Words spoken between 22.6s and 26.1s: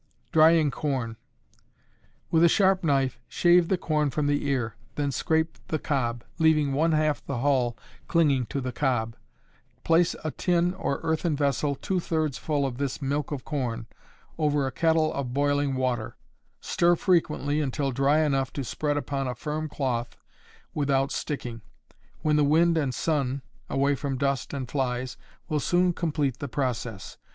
and sun (away from dust and flies) will soon